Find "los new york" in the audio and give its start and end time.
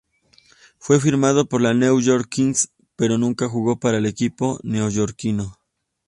1.61-2.27